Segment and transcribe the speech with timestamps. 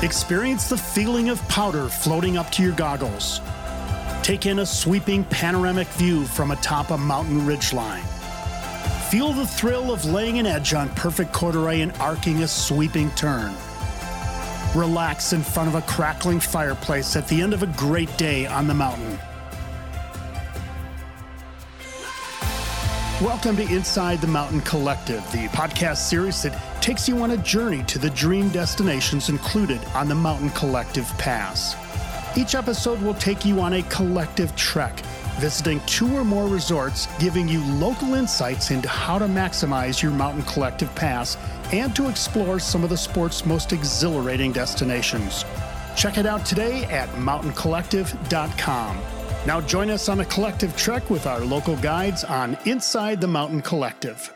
[0.00, 3.40] Experience the feeling of powder floating up to your goggles.
[4.22, 8.04] Take in a sweeping panoramic view from atop a mountain ridgeline.
[9.10, 13.52] Feel the thrill of laying an edge on perfect corduroy and arcing a sweeping turn.
[14.72, 18.68] Relax in front of a crackling fireplace at the end of a great day on
[18.68, 19.18] the mountain.
[23.22, 27.82] Welcome to Inside the Mountain Collective, the podcast series that takes you on a journey
[27.82, 31.74] to the dream destinations included on the Mountain Collective Pass.
[32.38, 35.00] Each episode will take you on a collective trek,
[35.40, 40.44] visiting two or more resorts, giving you local insights into how to maximize your Mountain
[40.44, 41.36] Collective Pass
[41.72, 45.44] and to explore some of the sport's most exhilarating destinations.
[45.96, 49.17] Check it out today at mountaincollective.com.
[49.46, 53.62] Now join us on a collective trek with our local guides on Inside the Mountain
[53.62, 54.32] Collective.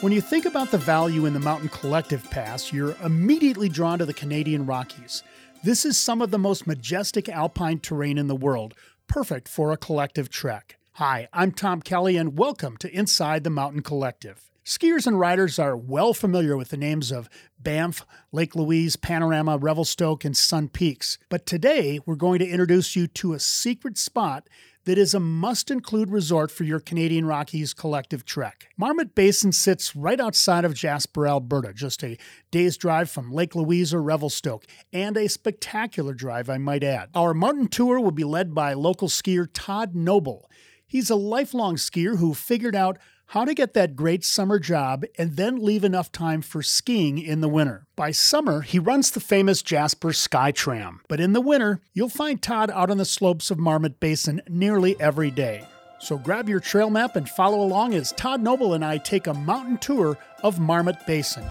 [0.00, 4.06] When you think about the value in the Mountain Collective Pass, you're immediately drawn to
[4.06, 5.24] the Canadian Rockies.
[5.64, 8.74] This is some of the most majestic alpine terrain in the world,
[9.08, 10.78] perfect for a collective trek.
[10.92, 14.48] Hi, I'm Tom Kelly, and welcome to Inside the Mountain Collective.
[14.68, 20.26] Skiers and riders are well familiar with the names of Banff, Lake Louise, Panorama, Revelstoke,
[20.26, 21.16] and Sun Peaks.
[21.30, 24.46] But today, we're going to introduce you to a secret spot
[24.84, 28.68] that is a must include resort for your Canadian Rockies collective trek.
[28.76, 32.18] Marmot Basin sits right outside of Jasper, Alberta, just a
[32.50, 37.08] day's drive from Lake Louise or Revelstoke, and a spectacular drive, I might add.
[37.14, 40.50] Our mountain tour will be led by local skier Todd Noble.
[40.86, 42.98] He's a lifelong skier who figured out
[43.28, 47.42] how to get that great summer job and then leave enough time for skiing in
[47.42, 47.86] the winter.
[47.94, 52.70] By summer, he runs the famous Jasper SkyTram, but in the winter, you'll find Todd
[52.70, 55.66] out on the slopes of Marmot Basin nearly every day.
[56.00, 59.34] So grab your trail map and follow along as Todd Noble and I take a
[59.34, 61.44] mountain tour of Marmot Basin.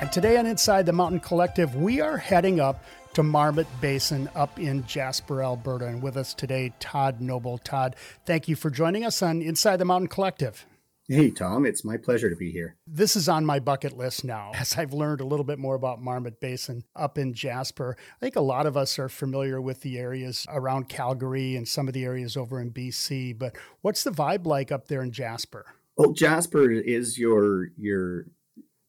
[0.00, 2.84] And today on Inside the Mountain Collective, we are heading up
[3.18, 5.86] to Marmot Basin up in Jasper, Alberta.
[5.86, 7.58] And with us today, Todd Noble.
[7.58, 10.64] Todd, thank you for joining us on Inside the Mountain Collective.
[11.08, 12.76] Hey, Tom, it's my pleasure to be here.
[12.86, 16.00] This is on my bucket list now as I've learned a little bit more about
[16.00, 17.96] Marmot Basin up in Jasper.
[17.98, 21.88] I think a lot of us are familiar with the areas around Calgary and some
[21.88, 25.66] of the areas over in BC, but what's the vibe like up there in Jasper?
[25.96, 28.26] Well, Jasper is your your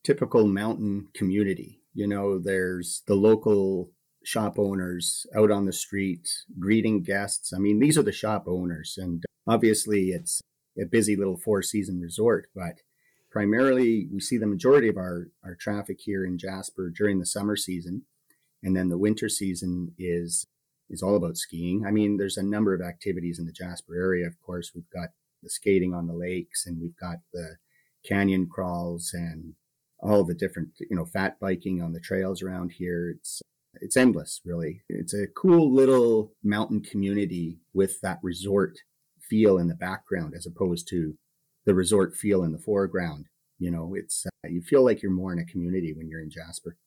[0.03, 1.81] typical mountain community.
[1.95, 3.89] You know, there's the local
[4.29, 6.29] shop owners out on the street
[6.59, 7.51] greeting guests.
[7.51, 10.39] I mean, these are the shop owners, and obviously it's
[10.79, 12.75] a busy little four season resort, but
[13.31, 17.55] primarily we see the majority of our, our traffic here in Jasper during the summer
[17.55, 18.03] season.
[18.61, 20.45] And then the winter season is
[20.91, 21.85] is all about skiing.
[21.87, 24.27] I mean, there's a number of activities in the Jasper area.
[24.27, 25.09] Of course, we've got
[25.41, 27.57] the skating on the lakes and we've got the
[28.07, 29.53] canyon crawls and
[29.99, 33.15] all the different, you know, fat biking on the trails around here.
[33.15, 33.41] It's
[33.81, 34.81] it's endless, really.
[34.89, 38.77] It's a cool little mountain community with that resort
[39.29, 41.13] feel in the background as opposed to
[41.65, 43.25] the resort feel in the foreground.
[43.59, 46.29] You know, it's uh, you feel like you're more in a community when you're in
[46.29, 46.77] Jasper.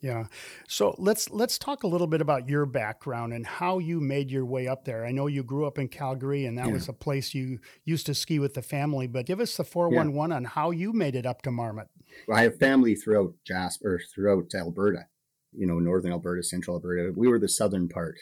[0.00, 0.24] Yeah.
[0.66, 4.44] So let's let's talk a little bit about your background and how you made your
[4.44, 5.04] way up there.
[5.06, 6.72] I know you grew up in Calgary and that yeah.
[6.72, 10.30] was a place you used to ski with the family, but give us the 411
[10.30, 10.36] yeah.
[10.36, 11.88] on how you made it up to Marmot.
[12.26, 15.06] Well, I have family throughout Jasper, throughout Alberta
[15.52, 17.12] you know, northern Alberta, central Alberta.
[17.14, 18.18] We were the southern part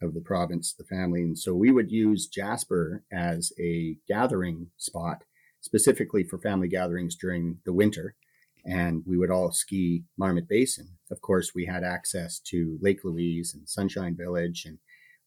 [0.00, 1.22] of the province, the family.
[1.22, 5.24] And so we would use Jasper as a gathering spot,
[5.60, 8.16] specifically for family gatherings during the winter.
[8.64, 10.98] And we would all ski Marmot Basin.
[11.10, 14.78] Of course, we had access to Lake Louise and Sunshine Village, and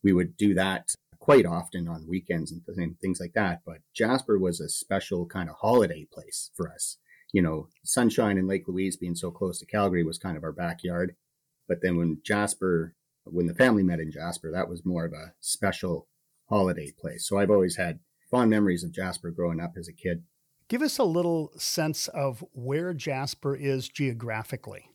[0.03, 3.61] we would do that quite often on weekends and things like that.
[3.65, 6.97] But Jasper was a special kind of holiday place for us.
[7.33, 10.53] You know, Sunshine and Lake Louise being so close to Calgary was kind of our
[10.53, 11.15] backyard.
[11.67, 12.93] But then when Jasper,
[13.23, 16.07] when the family met in Jasper, that was more of a special
[16.49, 17.27] holiday place.
[17.27, 17.99] So I've always had
[18.29, 20.23] fond memories of Jasper growing up as a kid.
[20.67, 24.89] Give us a little sense of where Jasper is geographically.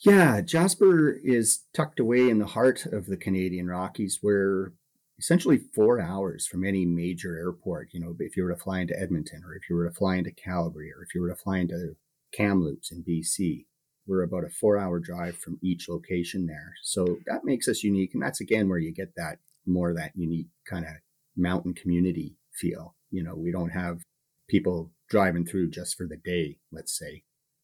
[0.00, 4.20] Yeah, Jasper is tucked away in the heart of the Canadian Rockies.
[4.22, 4.72] We're
[5.18, 7.88] essentially four hours from any major airport.
[7.92, 10.16] You know, if you were to fly into Edmonton, or if you were to fly
[10.16, 11.96] into Calgary, or if you were to fly into
[12.32, 13.64] Kamloops in BC,
[14.06, 16.74] we're about a four hour drive from each location there.
[16.82, 18.10] So that makes us unique.
[18.14, 20.92] And that's again where you get that more that unique kind of
[21.36, 22.94] mountain community feel.
[23.10, 24.02] You know, we don't have
[24.48, 27.22] people driving through just for the day, let's say.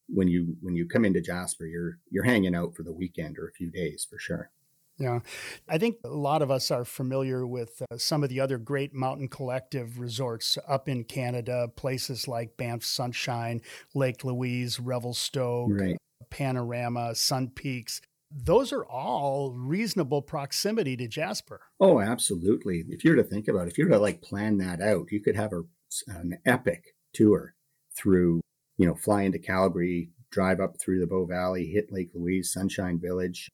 [0.09, 3.47] When you when you come into Jasper, you're you're hanging out for the weekend or
[3.47, 4.51] a few days for sure.
[4.99, 5.21] Yeah.
[5.67, 8.93] I think a lot of us are familiar with uh, some of the other great
[8.93, 13.63] mountain collective resorts up in Canada, places like Banff Sunshine,
[13.95, 15.97] Lake Louise, Revelstoke, right.
[16.31, 18.01] Panorama, Sun Peaks.
[18.31, 21.61] Those are all reasonable proximity to Jasper.
[21.81, 22.85] Oh, absolutely.
[22.89, 25.21] If you're to think about it, if you were to like plan that out, you
[25.21, 25.63] could have a,
[26.07, 27.55] an epic tour
[27.97, 28.41] through,
[28.79, 33.01] you know, fly into Calgary, drive up through the Bow Valley, hit Lake Louise, Sunshine
[33.01, 33.51] Village,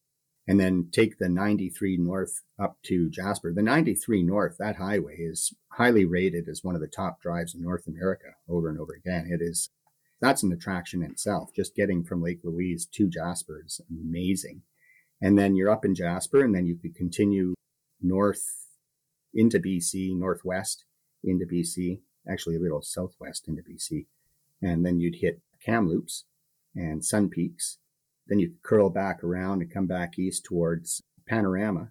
[0.47, 3.53] and then take the 93 north up to Jasper.
[3.53, 7.63] The 93 north, that highway is highly rated as one of the top drives in
[7.63, 9.29] North America over and over again.
[9.31, 9.71] It is,
[10.21, 11.51] that's an attraction in itself.
[11.55, 14.63] Just getting from Lake Louise to Jasper is amazing.
[15.21, 17.55] And then you're up in Jasper, and then you could continue
[18.01, 18.45] north
[19.33, 20.85] into BC, northwest
[21.25, 24.07] into BC, actually a little southwest into BC.
[24.63, 26.25] And then you'd hit Kamloops
[26.75, 27.79] and Sun Peaks
[28.27, 31.91] then you curl back around and come back east towards Panorama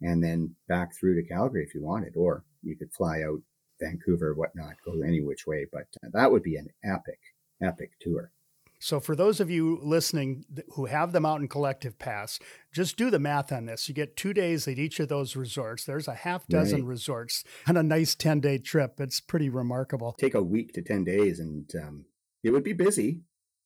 [0.00, 3.40] and then back through to Calgary if you wanted, or you could fly out
[3.80, 5.66] Vancouver, whatnot, go any which way.
[5.70, 7.18] But uh, that would be an epic,
[7.62, 8.32] epic tour.
[8.80, 10.44] So, for those of you listening
[10.74, 12.38] who have the Mountain Collective Pass,
[12.72, 13.88] just do the math on this.
[13.88, 15.84] You get two days at each of those resorts.
[15.84, 16.88] There's a half dozen right.
[16.88, 19.00] resorts on a nice 10 day trip.
[19.00, 20.14] It's pretty remarkable.
[20.18, 22.04] Take a week to 10 days, and um,
[22.44, 23.22] it would be busy.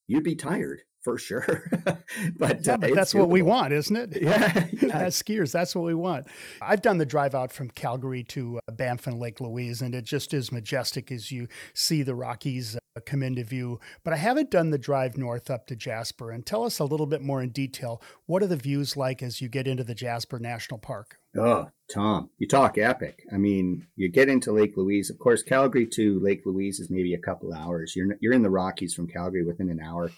[0.07, 1.69] You'd be tired for sure.
[2.39, 4.23] but, yeah, uh, but that's what we want, isn't it?
[4.33, 4.99] Yeah, yeah.
[4.99, 6.27] As skiers, that's what we want.
[6.61, 10.05] I've done the drive out from Calgary to uh, Banff and Lake Louise, and it
[10.05, 13.81] just is majestic as you see the Rockies uh, come into view.
[14.05, 16.31] But I haven't done the drive north up to Jasper.
[16.31, 18.01] And tell us a little bit more in detail.
[18.27, 21.19] What are the views like as you get into the Jasper National Park?
[21.37, 23.25] Oh, Tom, you talk epic.
[23.33, 25.11] I mean, you get into Lake Louise.
[25.11, 27.95] Of course, Calgary to Lake Louise is maybe a couple hours.
[27.97, 30.11] You're you're in the Rockies from Calgary within an hour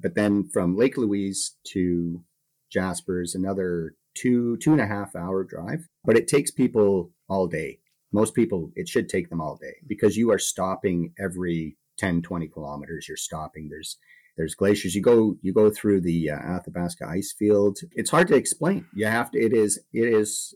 [0.00, 2.22] but then from Lake Louise to
[2.70, 7.46] Jasper is another two, two and a half hour drive, but it takes people all
[7.46, 7.78] day.
[8.12, 12.48] Most people, it should take them all day because you are stopping every 10, 20
[12.48, 13.08] kilometers.
[13.08, 13.68] You're stopping.
[13.68, 13.96] There's,
[14.36, 14.94] there's glaciers.
[14.94, 17.78] You go, you go through the uh, Athabasca ice field.
[17.92, 18.86] It's hard to explain.
[18.94, 20.54] You have to, it is, it is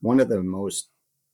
[0.00, 0.88] one of the most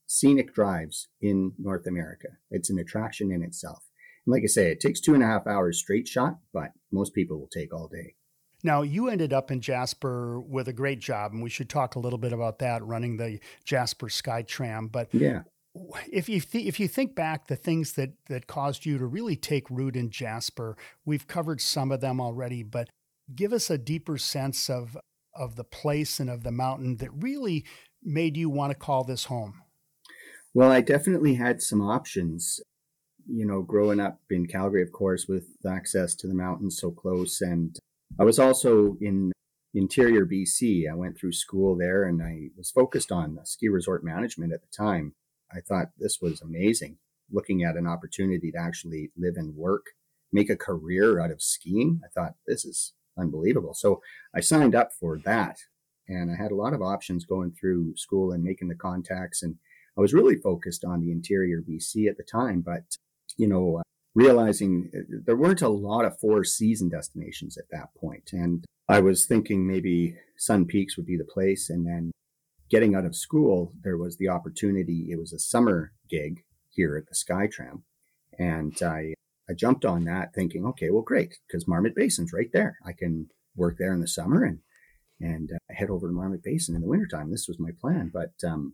[0.07, 2.29] scenic drives in North America.
[2.49, 3.83] It's an attraction in itself.
[4.25, 7.13] And like I say, it takes two and a half hours straight shot, but most
[7.13, 8.15] people will take all day.
[8.63, 11.99] Now, you ended up in Jasper with a great job, and we should talk a
[11.99, 14.91] little bit about that running the Jasper SkyTram.
[14.91, 15.41] But yeah,
[16.11, 19.35] if you th- if you think back, the things that that caused you to really
[19.35, 22.61] take root in Jasper, we've covered some of them already.
[22.61, 22.89] But
[23.33, 24.95] give us a deeper sense of
[25.33, 27.65] of the place and of the mountain that really
[28.03, 29.61] made you want to call this home.
[30.53, 32.59] Well, I definitely had some options
[33.27, 37.41] you know, growing up in Calgary, of course, with access to the mountains so close.
[37.41, 37.77] And
[38.19, 39.31] I was also in
[39.73, 40.89] interior BC.
[40.89, 44.75] I went through school there and I was focused on ski resort management at the
[44.75, 45.13] time.
[45.51, 46.97] I thought this was amazing
[47.31, 49.85] looking at an opportunity to actually live and work,
[50.31, 52.01] make a career out of skiing.
[52.03, 53.73] I thought this is unbelievable.
[53.73, 54.01] So
[54.35, 55.59] I signed up for that
[56.07, 59.55] and I had a lot of options going through school and making the contacts and
[59.97, 62.97] I was really focused on the interior BC at the time, but
[63.37, 63.81] you know, uh,
[64.15, 68.31] realizing uh, there weren't a lot of four season destinations at that point.
[68.33, 71.69] And I was thinking maybe Sun Peaks would be the place.
[71.69, 72.11] And then
[72.69, 75.07] getting out of school, there was the opportunity.
[75.09, 77.83] It was a summer gig here at the SkyTram.
[78.37, 79.13] And I,
[79.49, 82.77] I jumped on that thinking, okay, well, great, because Marmot Basin's right there.
[82.85, 84.59] I can work there in the summer and,
[85.19, 87.29] and uh, head over to Marmot Basin in the wintertime.
[87.29, 88.09] This was my plan.
[88.13, 88.73] But, um,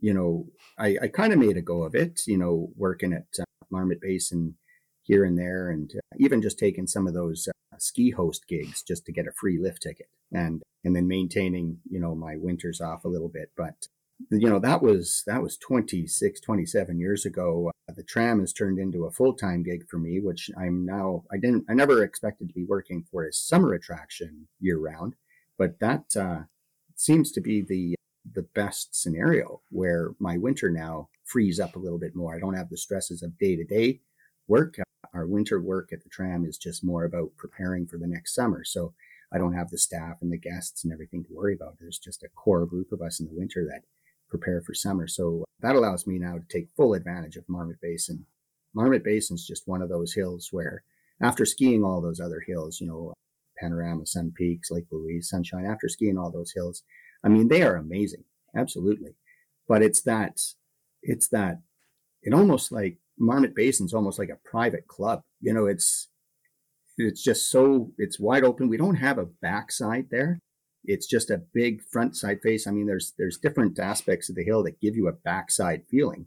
[0.00, 0.46] you know,
[0.78, 4.00] I, I kind of made a go of it, you know, working at uh, Marmot
[4.00, 4.56] Basin
[5.02, 8.82] here and there, and uh, even just taking some of those uh, ski host gigs
[8.82, 12.80] just to get a free lift ticket, and and then maintaining you know my winters
[12.80, 13.50] off a little bit.
[13.56, 13.88] But
[14.30, 18.78] you know that was that was 26 27 years ago uh, the tram has turned
[18.78, 22.54] into a full-time gig for me which i'm now i didn't i never expected to
[22.54, 25.14] be working for a summer attraction year round
[25.58, 26.40] but that uh,
[26.94, 27.94] seems to be the
[28.34, 32.34] the best scenario where my winter now frees up a little bit more.
[32.34, 34.00] I don't have the stresses of day to day
[34.48, 34.76] work.
[35.12, 38.64] Our winter work at the tram is just more about preparing for the next summer.
[38.64, 38.94] So
[39.32, 41.76] I don't have the staff and the guests and everything to worry about.
[41.80, 43.82] There's just a core group of us in the winter that
[44.28, 45.06] prepare for summer.
[45.08, 48.26] So that allows me now to take full advantage of Marmot Basin.
[48.74, 50.82] Marmot Basin is just one of those hills where
[51.20, 53.14] after skiing all those other hills, you know,
[53.58, 56.82] Panorama, Sun Peaks, Lake Louise, Sunshine, after skiing all those hills,
[57.24, 58.24] I mean, they are amazing.
[58.54, 59.14] Absolutely.
[59.66, 60.40] But it's that
[61.02, 61.60] it's that
[62.22, 65.22] it almost like Marmot Basin's almost like a private club.
[65.40, 66.08] You know, it's
[66.98, 68.68] it's just so it's wide open.
[68.68, 70.40] We don't have a backside there.
[70.86, 72.66] it's just a big front side face.
[72.66, 76.26] I mean, there's there's different aspects of the hill that give you a backside feeling,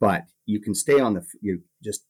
[0.00, 2.04] but you can stay on the you just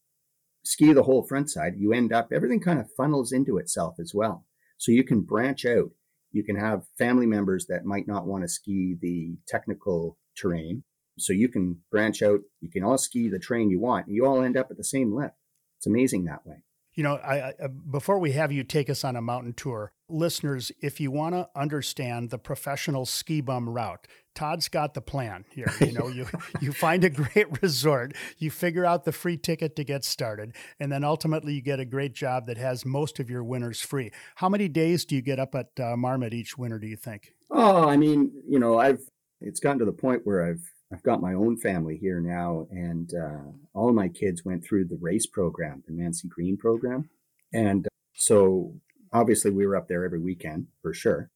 [0.65, 1.75] ski the whole front side.
[1.79, 4.45] You end up everything kind of funnels into itself as well,
[4.77, 5.91] so you can branch out.
[6.31, 10.85] You can have family members that might not want to ski the technical terrain,
[11.19, 12.41] so you can branch out.
[12.61, 14.07] You can all ski the train you want.
[14.07, 15.35] And you all end up at the same lift.
[15.79, 16.65] It's amazing that way.
[16.95, 20.73] You know, I, I, before we have you take us on a mountain tour, listeners,
[20.81, 25.73] if you want to understand the professional ski bum route, Todd's got the plan here.
[25.81, 26.27] You know, you
[26.61, 30.91] you find a great resort, you figure out the free ticket to get started, and
[30.91, 34.11] then ultimately you get a great job that has most of your winters free.
[34.35, 36.81] How many days do you get up at uh, Marmot each winter?
[36.81, 37.33] Do you think?
[37.49, 39.03] Oh, I mean, you know, I've
[39.41, 43.13] it's gotten to the point where I've I've got my own family here now, and
[43.15, 47.11] uh, all my kids went through the race program, the Nancy Greene program.
[47.53, 48.75] And so
[49.13, 51.31] obviously we were up there every weekend for sure.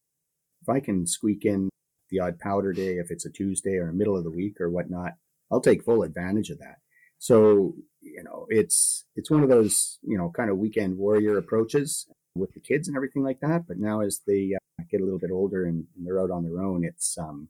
[0.63, 1.69] If I can squeak in
[2.11, 4.71] the odd powder day, if it's a Tuesday or a middle of the week or
[4.71, 5.13] whatnot,
[5.51, 6.77] I'll take full advantage of that.
[7.19, 12.07] So, you know, it's, it's one of those, you know, kind of weekend warrior approaches
[12.35, 13.67] with the kids and everything like that.
[13.69, 16.43] But now as they uh, get a little bit older and, and they're out on
[16.43, 17.49] their own, it's, um,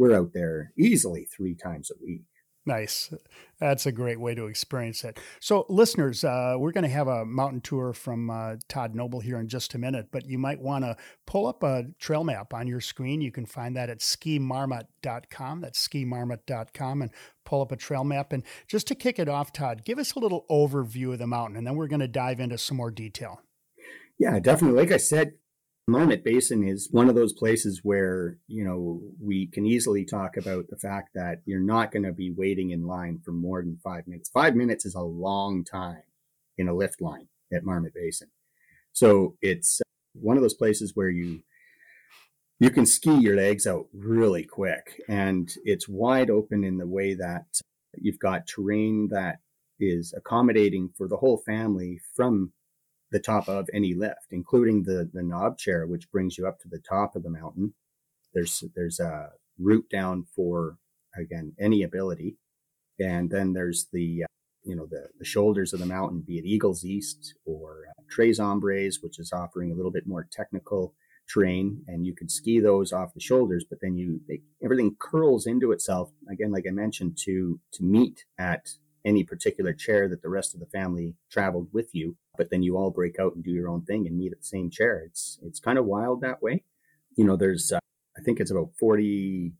[0.00, 2.22] we're out there easily three times a week.
[2.64, 3.12] Nice.
[3.58, 5.18] That's a great way to experience it.
[5.40, 9.38] So, listeners, uh, we're going to have a mountain tour from uh, Todd Noble here
[9.38, 12.66] in just a minute, but you might want to pull up a trail map on
[12.66, 13.20] your screen.
[13.20, 15.60] You can find that at skimarmot.com.
[15.60, 17.10] That's skimarmot.com and
[17.44, 18.32] pull up a trail map.
[18.32, 21.56] And just to kick it off, Todd, give us a little overview of the mountain,
[21.56, 23.42] and then we're going to dive into some more detail.
[24.18, 24.80] Yeah, definitely.
[24.80, 25.32] Like I said,
[25.86, 30.66] Marmot Basin is one of those places where, you know, we can easily talk about
[30.68, 34.06] the fact that you're not going to be waiting in line for more than five
[34.06, 34.30] minutes.
[34.30, 36.02] Five minutes is a long time
[36.58, 38.28] in a lift line at Marmot Basin.
[38.92, 39.80] So it's
[40.12, 41.42] one of those places where you
[42.58, 47.14] you can ski your legs out really quick and it's wide open in the way
[47.14, 47.46] that
[47.96, 49.38] you've got terrain that
[49.78, 52.52] is accommodating for the whole family from
[53.10, 56.68] the top of any lift, including the the knob chair, which brings you up to
[56.68, 57.74] the top of the mountain.
[58.34, 60.78] There's there's a route down for
[61.18, 62.36] again any ability,
[62.98, 64.26] and then there's the uh,
[64.64, 68.38] you know the the shoulders of the mountain, be it Eagles East or uh, Tres
[68.38, 70.94] Hombres, which is offering a little bit more technical
[71.32, 73.64] terrain, and you can ski those off the shoulders.
[73.68, 78.24] But then you they, everything curls into itself again, like I mentioned, to to meet
[78.38, 78.70] at
[79.04, 82.78] any particular chair that the rest of the family traveled with you, but then you
[82.78, 85.02] all break out and do your own thing and meet at the same chair.
[85.04, 86.64] It's it's kind of wild that way.
[87.14, 87.80] You know, there's uh,
[88.16, 89.52] I think it's about 40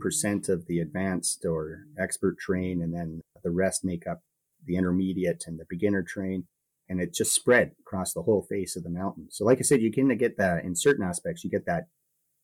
[0.00, 4.22] percent of the advanced or expert train, and then the rest make up
[4.64, 6.46] the intermediate and the beginner train.
[6.88, 9.26] And it just spread across the whole face of the mountain.
[9.30, 11.44] So, like I said, you can get that in certain aspects.
[11.44, 11.88] You get that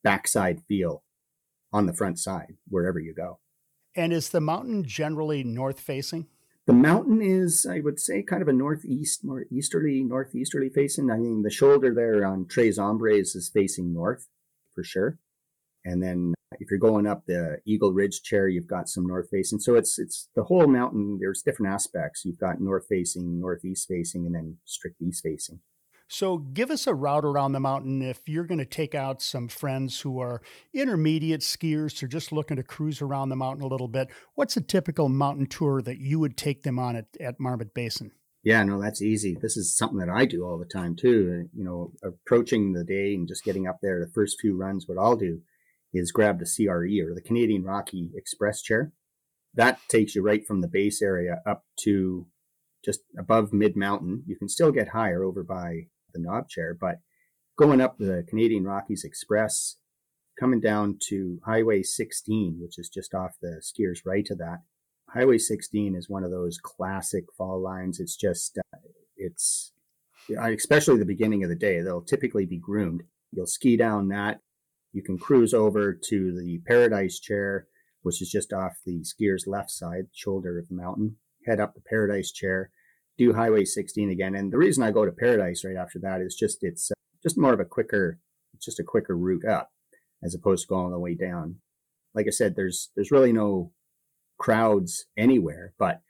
[0.04, 1.04] backside feel
[1.72, 3.38] on the front side wherever you go.
[3.96, 6.26] And is the mountain generally north facing?
[6.70, 11.10] The mountain is, I would say, kind of a northeast, more easterly, northeasterly facing.
[11.10, 14.28] I mean, the shoulder there on Tres Hombres is facing north
[14.72, 15.18] for sure.
[15.84, 19.30] And then uh, if you're going up the Eagle Ridge chair, you've got some north
[19.32, 19.58] facing.
[19.58, 21.18] So it's it's the whole mountain.
[21.20, 22.24] There's different aspects.
[22.24, 25.58] You've got north facing, northeast facing, and then strict east facing.
[26.12, 29.46] So, give us a route around the mountain if you're going to take out some
[29.46, 30.42] friends who are
[30.74, 34.08] intermediate skiers or just looking to cruise around the mountain a little bit.
[34.34, 38.10] What's a typical mountain tour that you would take them on at, at Marmot Basin?
[38.42, 39.36] Yeah, no, that's easy.
[39.40, 41.44] This is something that I do all the time too.
[41.44, 44.86] Uh, you know, approaching the day and just getting up there, the first few runs,
[44.88, 45.42] what I'll do
[45.94, 48.92] is grab the CRE or the Canadian Rocky Express chair.
[49.54, 52.26] That takes you right from the base area up to
[52.84, 54.24] just above mid mountain.
[54.26, 57.00] You can still get higher over by the knob chair, but
[57.58, 59.76] going up the Canadian Rockies Express,
[60.38, 64.62] coming down to Highway 16, which is just off the skiers right to that.
[65.10, 68.00] Highway 16 is one of those classic fall lines.
[68.00, 68.78] It's just, uh,
[69.16, 69.72] it's,
[70.30, 73.02] especially the beginning of the day, they'll typically be groomed.
[73.32, 74.40] You'll ski down that.
[74.92, 77.66] You can cruise over to the Paradise Chair,
[78.02, 81.16] which is just off the skier's left side, shoulder of the mountain.
[81.46, 82.70] Head up the Paradise Chair
[83.18, 84.34] do Highway 16 again.
[84.34, 87.38] And the reason I go to Paradise right after that is just it's uh, just
[87.38, 88.18] more of a quicker,
[88.54, 89.70] it's just a quicker route up
[90.22, 91.56] as opposed to going all the way down.
[92.14, 93.72] Like I said, there's there's really no
[94.38, 96.00] crowds anywhere, but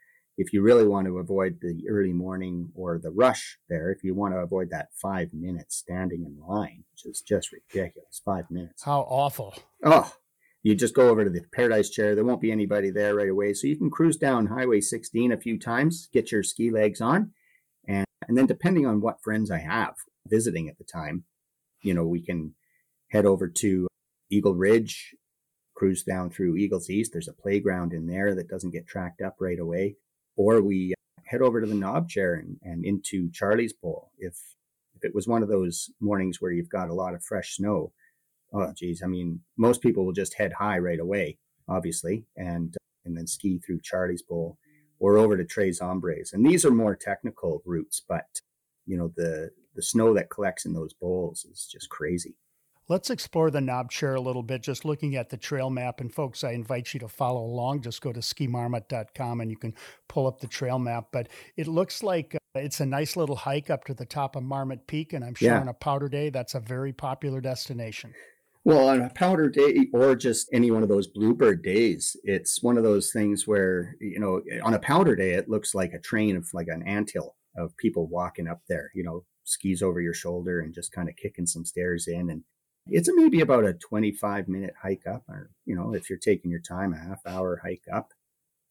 [0.40, 4.14] if you really want to avoid the early morning or the rush there, if you
[4.14, 8.82] want to avoid that five minutes standing in line, which is just ridiculous, five minutes.
[8.82, 9.54] How awful.
[9.84, 10.10] Oh,
[10.62, 12.14] you just go over to the Paradise Chair.
[12.14, 13.54] There won't be anybody there right away.
[13.54, 17.32] So you can cruise down Highway 16 a few times, get your ski legs on.
[17.88, 19.94] And, and then depending on what friends I have
[20.26, 21.24] visiting at the time,
[21.82, 22.54] you know, we can
[23.10, 23.88] head over to
[24.30, 25.14] Eagle Ridge,
[25.74, 27.12] cruise down through Eagles East.
[27.12, 29.96] There's a playground in there that doesn't get tracked up right away.
[30.36, 34.10] Or we uh, head over to the knob chair and, and into Charlie's Bowl.
[34.18, 34.34] If
[34.94, 37.92] if it was one of those mornings where you've got a lot of fresh snow,
[38.52, 41.38] oh geez, I mean, most people will just head high right away,
[41.68, 44.58] obviously, and and then ski through Charlie's Bowl
[44.98, 46.32] or over to Tres Hombres.
[46.32, 48.40] And these are more technical routes, but
[48.86, 52.36] you know the the snow that collects in those bowls is just crazy.
[52.88, 56.00] Let's explore the knob chair a little bit, just looking at the trail map.
[56.00, 57.82] And folks, I invite you to follow along.
[57.82, 59.74] Just go to skimarmot.com and you can
[60.08, 61.06] pull up the trail map.
[61.12, 64.42] But it looks like uh, it's a nice little hike up to the top of
[64.42, 65.12] Marmot Peak.
[65.12, 65.60] And I'm sure yeah.
[65.60, 68.12] on a powder day, that's a very popular destination.
[68.64, 72.76] Well, on a powder day or just any one of those bluebird days, it's one
[72.76, 76.36] of those things where, you know, on a powder day, it looks like a train
[76.36, 80.60] of like an anthill of people walking up there, you know, skis over your shoulder
[80.60, 82.28] and just kind of kicking some stairs in.
[82.28, 82.44] And
[82.86, 86.60] it's maybe about a 25 minute hike up, or, you know, if you're taking your
[86.60, 88.12] time, a half hour hike up.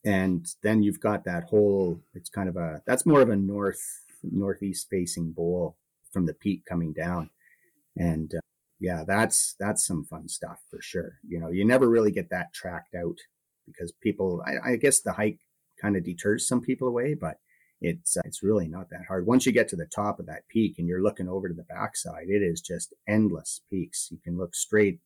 [0.06, 3.82] And then you've got that whole, it's kind of a, that's more of a north,
[4.24, 5.78] northeast facing bowl
[6.14, 7.32] from the peak coming down.
[7.98, 8.40] And uh,
[8.80, 11.20] yeah, that's, that's some fun stuff for sure.
[11.28, 13.18] You know, you never really get that tracked out
[13.66, 15.40] because people, I, I guess the hike
[15.82, 17.38] kind of deters some people away, but
[17.82, 19.26] it's uh, it's really not that hard.
[19.26, 21.64] Once you get to the top of that peak and you're looking over to the
[21.64, 24.10] backside, it is just endless peaks.
[24.12, 25.00] You can look straight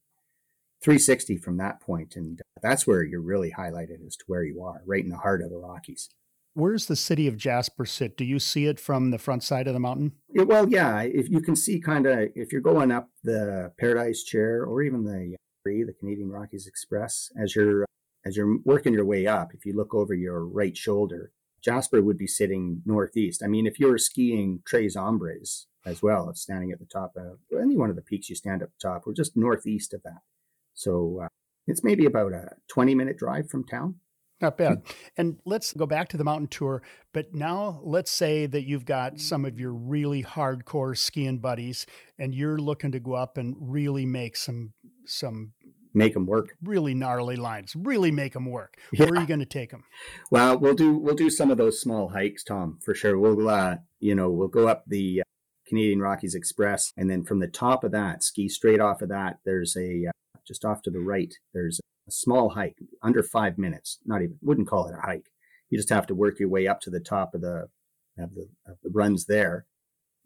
[0.81, 4.81] 360 from that point, and that's where you're really highlighted as to where you are,
[4.85, 6.09] right in the heart of the Rockies.
[6.55, 8.15] Where's the city of Jasper sit?
[8.15, 10.13] Do you see it from the front side of the mountain?
[10.31, 11.01] Yeah, well, yeah.
[11.01, 15.03] If you can see, kind of, if you're going up the Paradise Chair or even
[15.03, 17.85] the the Canadian Rockies Express, as you're
[18.25, 21.31] as you're working your way up, if you look over your right shoulder,
[21.63, 23.41] Jasper would be sitting northeast.
[23.43, 27.13] I mean, if you were skiing Tres Hombres as well, it's standing at the top
[27.15, 30.21] of any one of the peaks you stand up top, we're just northeast of that.
[30.73, 31.27] So uh,
[31.67, 33.95] it's maybe about a 20 minute drive from town.
[34.43, 34.81] Not bad.
[35.15, 36.83] And let's go back to the mountain tour.
[37.13, 41.85] But now let's say that you've got some of your really hardcore skiing buddies
[42.19, 44.73] and you're looking to go up and really make some
[45.05, 45.53] some
[45.93, 46.57] make them work.
[46.61, 47.73] Really gnarly lines.
[47.73, 48.75] Really make them work.
[48.91, 49.05] Yeah.
[49.05, 49.85] Where are you going to take them?
[50.29, 53.17] Well, we'll do we'll do some of those small hikes, Tom, for sure.
[53.17, 55.23] We'll uh, you know we'll go up the uh,
[55.67, 59.37] Canadian Rockies Express, and then from the top of that, ski straight off of that.
[59.45, 60.11] There's a uh,
[60.45, 61.33] just off to the right.
[61.53, 63.99] There's a small hike under five minutes.
[64.05, 65.29] Not even wouldn't call it a hike.
[65.69, 67.69] You just have to work your way up to the top of the
[68.19, 69.65] of the, of the runs there,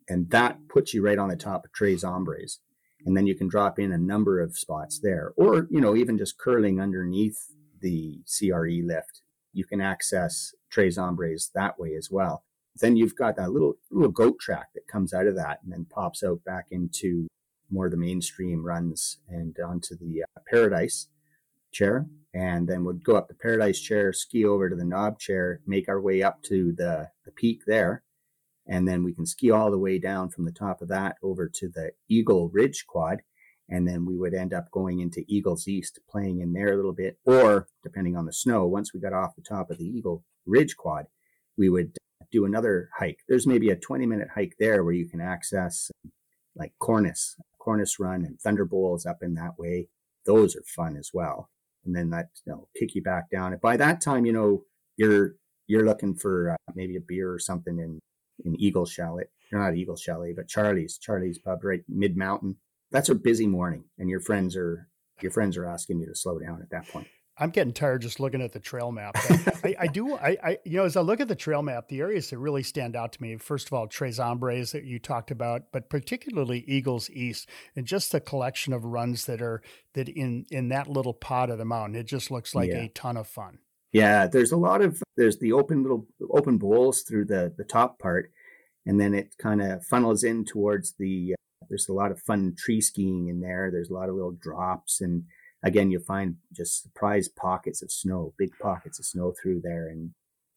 [0.09, 2.59] and that puts you right on the top of Tres Hombres
[3.05, 6.17] and then you can drop in a number of spots there or you know even
[6.17, 7.37] just curling underneath
[7.81, 9.21] the CRE lift
[9.53, 12.43] you can access Tres Hombres that way as well
[12.75, 15.85] then you've got that little little goat track that comes out of that and then
[15.89, 17.27] pops out back into
[17.69, 21.07] more of the mainstream runs and onto the uh, paradise
[21.71, 25.59] chair and then we'd go up the paradise chair ski over to the knob chair
[25.65, 28.03] make our way up to the, the peak there
[28.67, 31.47] and then we can ski all the way down from the top of that over
[31.47, 33.21] to the Eagle Ridge Quad.
[33.69, 36.93] And then we would end up going into Eagles East, playing in there a little
[36.93, 40.23] bit, or depending on the snow, once we got off the top of the Eagle
[40.45, 41.05] Ridge Quad,
[41.57, 41.97] we would
[42.31, 43.19] do another hike.
[43.27, 45.91] There's maybe a 20 minute hike there where you can access
[46.55, 49.89] like Cornice, Cornice Run and Thunder Bowls up in that way.
[50.25, 51.49] Those are fun as well.
[51.87, 53.53] And then that, you know, kick you back down.
[53.53, 54.63] And by that time, you know,
[54.97, 57.99] you're, you're looking for uh, maybe a beer or something in
[58.45, 59.25] in Eagle Chalet.
[59.51, 60.97] You're not Eagle Chalet, but Charlie's.
[60.97, 62.57] Charlie's pub right mid mountain.
[62.91, 64.87] That's a busy morning, and your friends are
[65.21, 67.07] your friends are asking you to slow down at that point.
[67.39, 69.15] I'm getting tired just looking at the trail map.
[69.63, 71.99] I, I, do, I, I, you know, as I look at the trail map, the
[71.99, 75.29] areas that really stand out to me, first of all, Tres Hombres that you talked
[75.29, 79.61] about, but particularly Eagles East and just the collection of runs that are
[79.93, 81.95] that in in that little pot of the mountain.
[81.95, 82.83] It just looks like yeah.
[82.83, 83.59] a ton of fun.
[83.91, 87.99] Yeah, there's a lot of there's the open little open bowls through the the top
[87.99, 88.31] part,
[88.85, 91.33] and then it kind of funnels in towards the.
[91.33, 93.69] Uh, there's a lot of fun tree skiing in there.
[93.71, 95.23] There's a lot of little drops, and
[95.63, 100.11] again, you'll find just surprise pockets of snow, big pockets of snow through there, and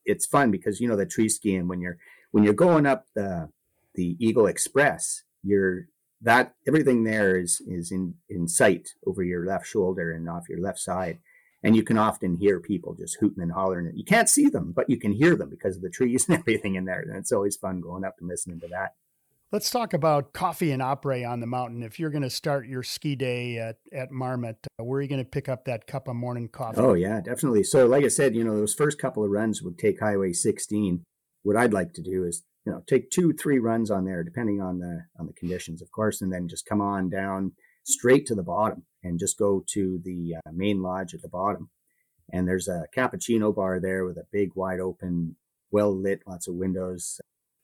[0.05, 1.99] it's fun because you know the tree skiing when you're
[2.31, 3.49] when you're going up the
[3.95, 5.87] the Eagle Express, you're
[6.23, 10.61] that everything there is is in in sight over your left shoulder and off your
[10.61, 11.19] left side
[11.63, 13.93] and you can often hear people just hooting and hollering.
[13.95, 16.75] You can't see them, but you can hear them because of the trees and everything
[16.77, 17.01] in there.
[17.01, 18.95] And it's always fun going up and listening to that.
[19.53, 21.83] Let's talk about coffee and après on the mountain.
[21.83, 25.09] If you're going to start your ski day at, at Marmot, uh, where are you
[25.09, 26.79] going to pick up that cup of morning coffee?
[26.79, 27.65] Oh, yeah, definitely.
[27.65, 31.03] So, like I said, you know, those first couple of runs would take Highway 16.
[31.43, 34.61] What I'd like to do is, you know, take two, three runs on there, depending
[34.61, 37.51] on the on the conditions, of course, and then just come on down
[37.83, 41.71] straight to the bottom and just go to the uh, main lodge at the bottom.
[42.33, 45.35] And there's a cappuccino bar there with a big, wide open,
[45.73, 47.21] well lit, lots of windows.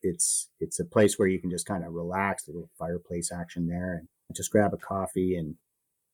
[0.06, 3.68] It's it's a place where you can just kind of relax, a little fireplace action
[3.68, 5.56] there, and just grab a coffee and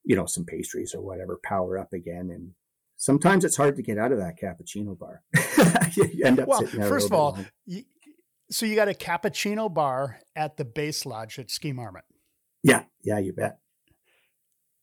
[0.04, 2.30] you know some pastries or whatever, power up again.
[2.30, 2.52] And
[2.96, 5.22] sometimes it's hard to get out of that cappuccino bar.
[5.96, 7.84] you end up well, first of all, you,
[8.50, 12.04] so you got a cappuccino bar at the base lodge at Ski Marmot.
[12.62, 13.58] Yeah, yeah, you bet.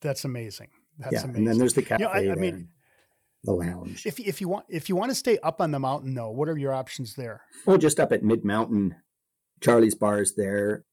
[0.02, 0.70] That's amazing.
[0.98, 1.38] That's yeah, amazing.
[1.38, 2.04] And then there's the cafe.
[2.04, 2.70] You know, I, I mean,
[3.44, 4.06] the lounge.
[4.06, 6.50] If if you want if you want to stay up on the mountain though, what
[6.50, 7.44] are your options there?
[7.66, 8.96] Well, just up at Mid Mountain,
[9.62, 10.84] Charlie's Bar is there,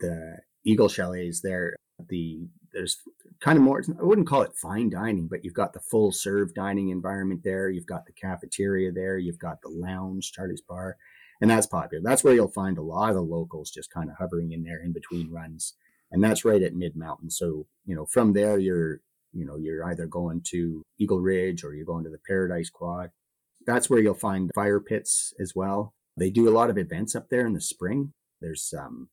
[0.00, 1.76] the Eagle Chalets there.
[2.08, 2.98] The there's
[3.40, 3.82] kind of more.
[3.98, 7.70] I wouldn't call it fine dining, but you've got the full serve dining environment there.
[7.70, 9.18] You've got the cafeteria there.
[9.18, 10.96] You've got the lounge, Charlie's Bar,
[11.40, 12.02] and that's popular.
[12.04, 14.80] That's where you'll find a lot of the locals just kind of hovering in there
[14.80, 15.74] in between runs,
[16.12, 17.30] and that's right at Mid Mountain.
[17.30, 19.00] So you know from there you're
[19.32, 23.10] you know, you're either going to Eagle Ridge or you're going to the Paradise Quad.
[23.66, 25.92] That's where you'll find fire pits as well.
[26.16, 28.12] They do a lot of events up there in the spring.
[28.40, 29.08] There's um,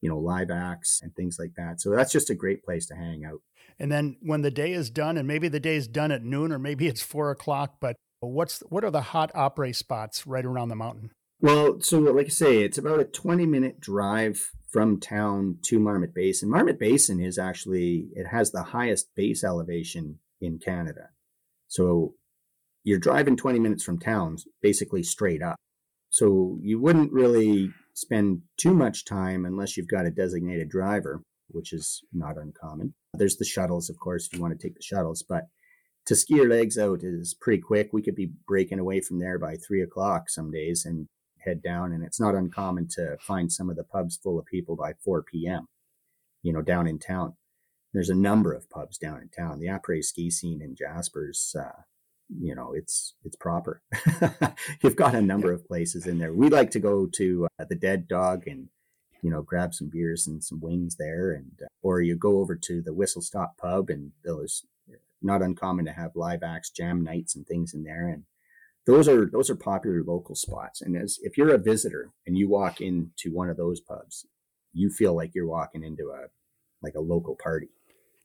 [0.00, 1.80] you know, live acts and things like that.
[1.80, 3.40] So that's just a great place to hang out.
[3.78, 6.52] And then when the day is done, and maybe the day is done at noon
[6.52, 10.68] or maybe it's four o'clock, but what's what are the hot après spots right around
[10.68, 11.10] the mountain?
[11.40, 16.14] Well, so like I say, it's about a 20 minute drive from town to Marmot
[16.14, 16.50] Basin.
[16.50, 21.08] Marmot Basin is actually, it has the highest base elevation in Canada.
[21.68, 22.14] So
[22.84, 25.56] you're driving 20 minutes from town, basically straight up.
[26.10, 31.72] So you wouldn't really spend too much time unless you've got a designated driver, which
[31.72, 32.94] is not uncommon.
[33.14, 35.44] There's the shuttles, of course, if you want to take the shuttles, but
[36.06, 37.90] to ski your legs out is pretty quick.
[37.92, 41.06] We could be breaking away from there by three o'clock some days and
[41.48, 41.92] head down.
[41.92, 45.22] And it's not uncommon to find some of the pubs full of people by 4
[45.22, 45.68] p.m.,
[46.42, 47.34] you know, down in town.
[47.92, 49.60] There's a number of pubs down in town.
[49.60, 51.82] The après ski scene in Jasper's, uh,
[52.28, 53.82] you know, it's it's proper.
[54.82, 56.34] You've got a number of places in there.
[56.34, 58.68] We like to go to uh, the Dead Dog and
[59.22, 62.54] you know grab some beers and some wings there, and uh, or you go over
[62.56, 64.66] to the Whistle Stop Pub and there's
[65.22, 68.08] not uncommon to have live acts, jam nights, and things in there.
[68.08, 68.24] And
[68.88, 70.80] those are those are popular local spots.
[70.80, 74.26] And as if you're a visitor and you walk into one of those pubs,
[74.72, 76.28] you feel like you're walking into a
[76.82, 77.68] like a local party.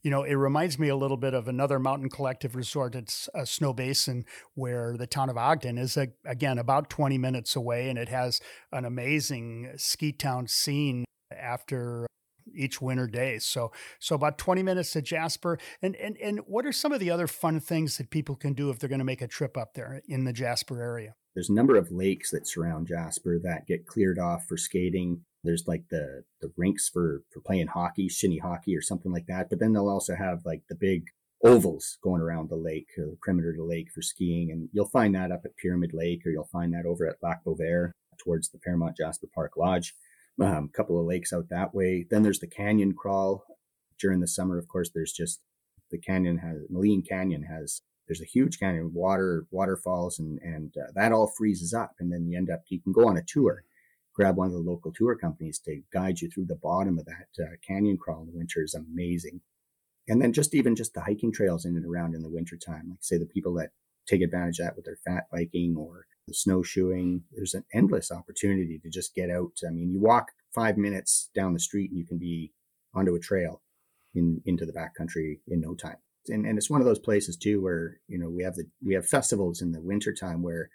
[0.04, 2.96] You know, it reminds me a little bit of another mountain collective resort.
[2.96, 7.90] It's a Snowbasin, where the town of Ogden is a, again about 20 minutes away,
[7.90, 12.06] and it has an amazing ski town scene after
[12.54, 13.40] each winter day.
[13.40, 15.58] So so about 20 minutes to Jasper.
[15.82, 18.70] And and and what are some of the other fun things that people can do
[18.70, 21.16] if they're going to make a trip up there in the Jasper area?
[21.34, 25.22] There's a number of lakes that surround Jasper that get cleared off for skating.
[25.44, 29.50] There's like the the rinks for for playing hockey, shinny hockey or something like that.
[29.50, 31.06] But then they'll also have like the big
[31.44, 34.52] ovals going around the lake or the perimeter of the lake for skiing.
[34.52, 37.44] And you'll find that up at Pyramid Lake or you'll find that over at Lac
[37.44, 39.94] Beauvert towards the Fairmont Jasper Park Lodge
[40.40, 42.06] a um, couple of lakes out that way.
[42.10, 43.46] Then there's the canyon crawl.
[44.00, 45.42] During the summer, of course, there's just
[45.92, 50.92] the canyon has Maligne Canyon has there's a huge canyon, water waterfalls, and and uh,
[50.96, 53.64] that all freezes up, and then you end up you can go on a tour,
[54.14, 57.28] grab one of the local tour companies to guide you through the bottom of that
[57.40, 59.42] uh, canyon crawl in the winter is amazing,
[60.08, 63.00] and then just even just the hiking trails in and around in the wintertime, like
[63.02, 63.70] say the people that
[64.06, 67.24] take advantage of that with their fat biking or snowshoeing.
[67.32, 69.52] There's an endless opportunity to just get out.
[69.68, 72.52] I mean, you walk five minutes down the street and you can be
[72.94, 73.62] onto a trail
[74.16, 75.98] in into the backcountry in no time.
[76.28, 78.94] And and it's one of those places too where you know we have the we
[78.94, 80.70] have festivals in the wintertime where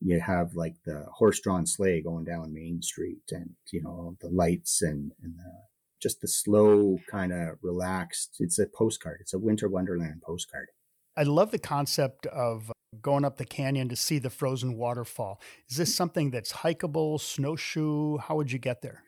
[0.00, 4.82] you have like the horse-drawn sleigh going down Main Street and you know the lights
[4.82, 5.52] and and the,
[6.00, 8.36] just the slow kind of relaxed.
[8.38, 9.18] It's a postcard.
[9.22, 10.68] It's a winter wonderland postcard.
[11.16, 12.70] I love the concept of
[13.04, 15.40] going up the canyon to see the frozen waterfall.
[15.68, 18.16] Is this something that's hikeable, snowshoe?
[18.16, 19.04] How would you get there?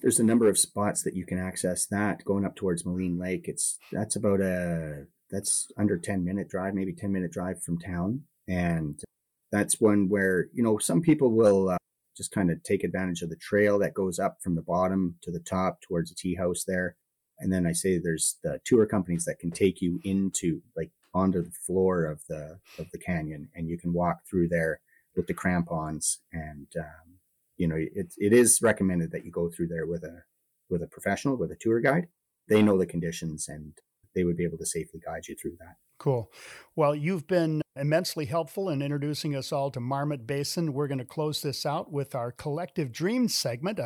[0.00, 3.48] There's a number of spots that you can access that going up towards Maligne Lake.
[3.48, 8.22] It's that's about a that's under 10 minute drive, maybe 10 minute drive from town.
[8.48, 9.02] And
[9.50, 11.78] that's one where, you know, some people will uh,
[12.16, 15.32] just kind of take advantage of the trail that goes up from the bottom to
[15.32, 16.96] the top towards the tea house there.
[17.40, 21.42] And then I say there's the tour companies that can take you into like onto
[21.42, 24.80] the floor of the of the canyon, and you can walk through there
[25.16, 26.18] with the crampons.
[26.32, 27.18] And um,
[27.56, 30.22] you know, it it is recommended that you go through there with a
[30.68, 32.08] with a professional, with a tour guide.
[32.48, 33.72] They know the conditions, and
[34.14, 35.76] they would be able to safely guide you through that.
[35.98, 36.30] Cool.
[36.74, 40.74] Well, you've been immensely helpful in introducing us all to Marmot Basin.
[40.74, 43.80] We're going to close this out with our collective dreams segment.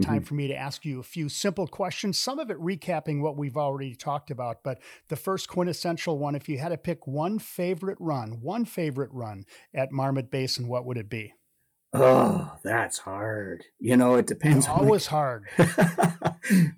[0.00, 0.24] Time mm-hmm.
[0.24, 3.56] for me to ask you a few simple questions, some of it recapping what we've
[3.56, 4.62] already talked about.
[4.62, 9.10] But the first quintessential one if you had to pick one favorite run, one favorite
[9.12, 11.34] run at Marmot Basin, what would it be?
[11.92, 13.64] Oh, that's hard.
[13.80, 14.68] You know, it depends.
[14.68, 15.10] Always the...
[15.10, 15.46] hard.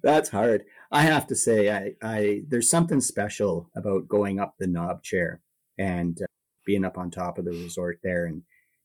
[0.02, 0.64] that's hard.
[0.90, 5.40] I have to say, I, I, there's something special about going up the knob chair
[5.78, 6.26] and uh,
[6.64, 8.42] being up on top of the resort there and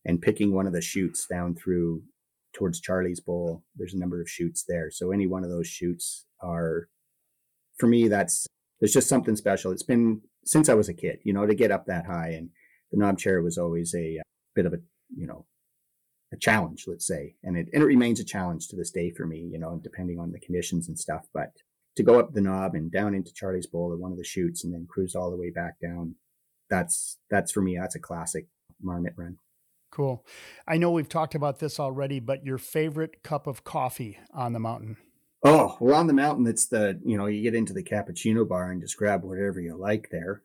[0.08, 2.02] and picking one of the chutes down through
[2.54, 3.64] towards Charlie's Bowl.
[3.76, 6.90] There's a number of chutes there, so any one of those chutes are,
[7.78, 8.48] for me, that's
[8.80, 9.72] there's just something special.
[9.72, 12.50] It's been since I was a kid, you know, to get up that high, and
[12.92, 14.24] the knob chair was always a, a
[14.56, 14.78] bit of a,
[15.16, 15.46] you know,
[16.34, 19.26] a challenge, let's say, and it and it remains a challenge to this day for
[19.26, 21.28] me, you know, depending on the conditions and stuff.
[21.34, 21.52] But
[21.96, 24.64] to go up the knob and down into Charlie's Bowl at one of the chutes,
[24.64, 26.16] and then cruise all the way back down,
[26.70, 28.48] that's that's for me, that's a classic
[28.82, 29.38] Marmot run.
[29.91, 30.26] Cool.
[30.67, 34.60] I know we've talked about this already, but your favorite cup of coffee on the
[34.60, 34.97] mountain?
[35.43, 36.47] Oh, we're on the mountain.
[36.47, 39.78] It's the, you know, you get into the cappuccino bar and just grab whatever you
[39.78, 40.43] like there.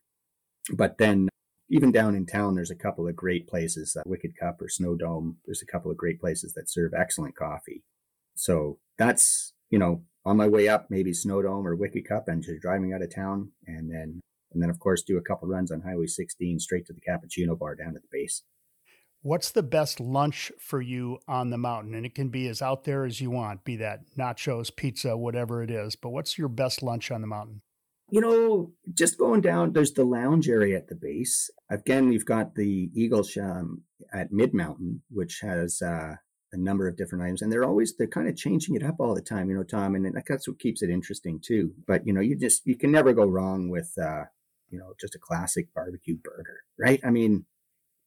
[0.72, 1.28] But then
[1.68, 4.94] even down in town, there's a couple of great places, uh, Wicked Cup or Snow
[4.94, 5.38] Dome.
[5.46, 7.82] There's a couple of great places that serve excellent coffee.
[8.34, 12.42] So that's, you know, on my way up, maybe Snow Dome or Wicked Cup and
[12.42, 13.52] just driving out of town.
[13.66, 14.20] And then,
[14.52, 17.58] and then of course, do a couple runs on Highway 16 straight to the cappuccino
[17.58, 18.42] bar down at the base.
[19.22, 21.94] What's the best lunch for you on the mountain?
[21.94, 25.62] And it can be as out there as you want, be that nachos, pizza, whatever
[25.62, 25.94] it is.
[25.94, 27.62] But what's your best lunch on the mountain?
[28.10, 31.50] You know, just going down, there's the lounge area at the base.
[31.70, 33.78] Again, you've got the Eagle Chalet
[34.12, 36.16] at Mid Mountain, which has uh,
[36.52, 39.14] a number of different items, and they're always they're kind of changing it up all
[39.14, 39.48] the time.
[39.48, 41.72] You know, Tom, and that's what keeps it interesting too.
[41.86, 44.24] But you know, you just you can never go wrong with uh,
[44.68, 47.00] you know just a classic barbecue burger, right?
[47.04, 47.46] I mean,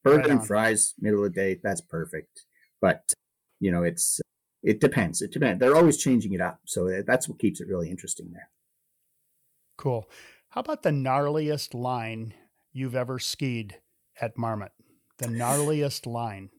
[0.06, 2.46] Burger right and fries, middle of the day, that's perfect.
[2.80, 3.12] But
[3.60, 4.22] you know, it's
[4.64, 5.22] it depends.
[5.22, 5.60] It depends.
[5.60, 8.50] They're always changing it up, so that's what keeps it really interesting there.
[9.78, 10.10] Cool.
[10.50, 12.34] How about the gnarliest line
[12.72, 13.80] you've ever skied
[14.22, 14.72] at Marmot?
[15.18, 16.50] The gnarliest line.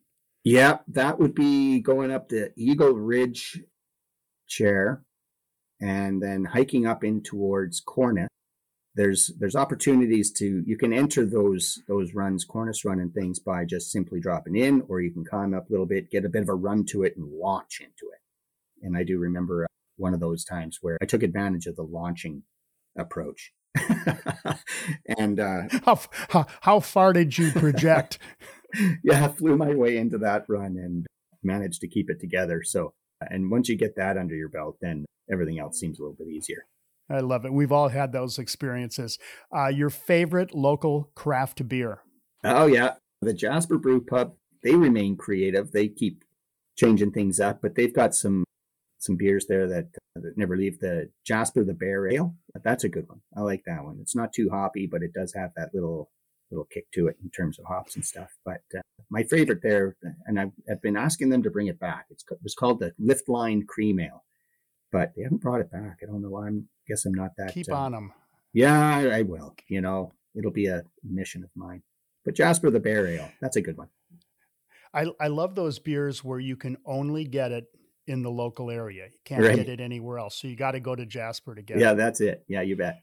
[0.45, 3.63] Yeah, that would be going up the Eagle Ridge
[4.47, 5.03] chair
[5.81, 8.29] and then hiking up in towards Cornice
[8.97, 13.65] there's there's opportunities to you can enter those those runs cornice run and things by
[13.65, 16.43] just simply dropping in or you can climb up a little bit get a bit
[16.43, 18.21] of a run to it and launch into it.
[18.83, 21.83] And i do remember uh, one of those times where i took advantage of the
[21.83, 22.43] launching
[22.99, 23.53] approach.
[25.19, 28.19] And uh, how, how, how far did you project?
[29.03, 31.07] Yeah I flew my way into that run and
[31.43, 32.63] managed to keep it together.
[32.63, 36.17] So and once you get that under your belt then everything else seems a little
[36.17, 36.67] bit easier
[37.09, 37.53] I love it.
[37.53, 39.19] We've all had those experiences.
[39.57, 42.03] Uh, your favorite local craft beer?
[42.45, 44.35] Oh yeah, the Jasper Brew Pub.
[44.63, 45.73] They remain creative.
[45.73, 46.25] They keep
[46.77, 48.45] changing things up, but they've got some
[48.99, 49.85] some beers there that,
[50.17, 50.81] uh, that never leave.
[50.81, 52.35] The Jasper the Bear Ale.
[52.65, 53.21] That's a good one.
[53.37, 53.99] I like that one.
[54.01, 56.11] It's not too hoppy, but it does have that little
[56.51, 58.31] little kick to it in terms of hops and stuff.
[58.45, 62.07] But uh, my favorite there, and I've, I've, been asking them to bring it back.
[62.11, 64.25] It's, it was called the Lift Line Cream Ale,
[64.93, 65.99] but they haven't brought it back.
[66.03, 66.47] I don't know why.
[66.49, 67.53] I'm guess I'm not that.
[67.53, 68.13] Keep uh, on them.
[68.53, 69.55] Yeah, I, I, will.
[69.69, 71.83] You know, it'll be a mission of mine.
[72.25, 73.89] But Jasper the Bear Ale, that's a good one.
[74.95, 77.67] I I love those beers where you can only get it
[78.07, 79.07] in the local area.
[79.07, 79.57] You can't right.
[79.57, 80.37] get it anywhere else.
[80.37, 81.91] So you got to go to Jasper to get yeah, it.
[81.91, 82.45] Yeah, that's it.
[82.49, 83.03] Yeah, you bet.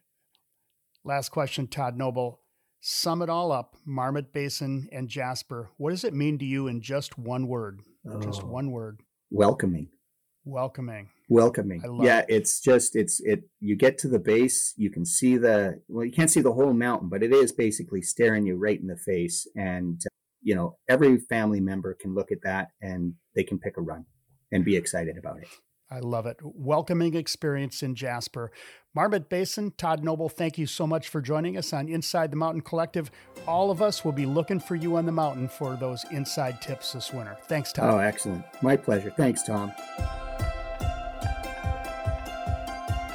[1.04, 2.40] Last question, Todd Noble.
[2.86, 5.70] Sum it all up, Marmot Basin and Jasper.
[5.78, 7.80] What does it mean to you in just one word?
[8.10, 9.00] Oh, just one word.
[9.30, 9.88] Welcoming.
[10.44, 11.82] Welcoming welcoming.
[12.02, 12.26] Yeah, it.
[12.30, 13.44] it's just it's it.
[13.60, 16.74] You get to the base, you can see the well, you can't see the whole
[16.74, 20.10] mountain, but it is basically staring you right in the face, and uh,
[20.42, 24.06] you know every family member can look at that and they can pick a run
[24.52, 25.48] and be excited about it.
[25.94, 26.40] I love it.
[26.42, 28.52] Welcoming experience in Jasper.
[28.96, 32.62] Marmot Basin, Todd Noble, thank you so much for joining us on Inside the Mountain
[32.62, 33.12] Collective.
[33.48, 36.94] All of us will be looking for you on the mountain for those inside tips
[36.94, 37.38] this winter.
[37.44, 37.94] Thanks, Todd.
[37.94, 38.44] Oh, excellent.
[38.64, 39.14] My pleasure.
[39.16, 39.72] Thanks, Tom.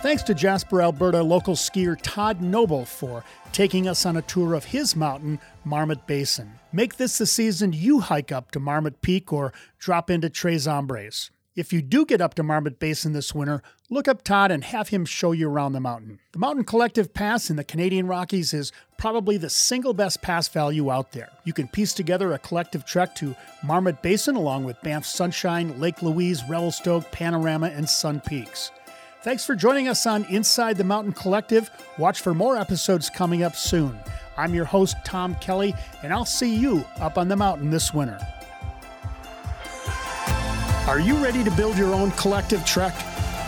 [0.00, 4.64] Thanks to Jasper, Alberta local skier Todd Noble for taking us on a tour of
[4.64, 6.52] his mountain, Marmot Basin.
[6.72, 11.32] Make this the season you hike up to Marmot Peak or drop into Tres Hombres.
[11.56, 14.90] If you do get up to Marmot Basin this winter, look up Todd and have
[14.90, 16.20] him show you around the mountain.
[16.30, 20.92] The Mountain Collective Pass in the Canadian Rockies is probably the single best pass value
[20.92, 21.30] out there.
[21.42, 23.34] You can piece together a collective trek to
[23.64, 28.70] Marmot Basin along with Banff Sunshine, Lake Louise, Revelstoke, Panorama, and Sun Peaks.
[29.20, 31.72] Thanks for joining us on Inside the Mountain Collective.
[31.98, 33.98] Watch for more episodes coming up soon.
[34.36, 38.20] I'm your host, Tom Kelly, and I'll see you up on the mountain this winter.
[40.86, 42.94] Are you ready to build your own collective trek?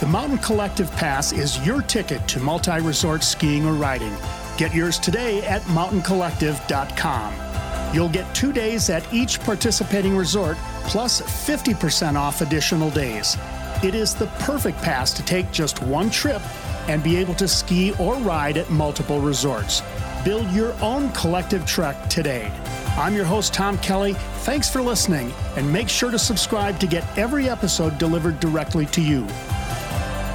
[0.01, 4.15] The Mountain Collective Pass is your ticket to multi resort skiing or riding.
[4.59, 7.95] Get yours today at mountaincollective.com.
[7.95, 13.37] You'll get two days at each participating resort, plus 50% off additional days.
[13.83, 16.43] It is the perfect pass to take just one trip
[16.87, 19.83] and be able to ski or ride at multiple resorts.
[20.23, 22.53] Build your own collective trek today.
[22.99, 24.13] I'm your host, Tom Kelly.
[24.41, 29.01] Thanks for listening, and make sure to subscribe to get every episode delivered directly to
[29.01, 29.27] you.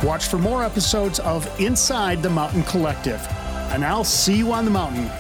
[0.03, 3.23] Watch for more episodes of Inside the Mountain Collective,
[3.71, 5.11] and I'll see you on the mountain.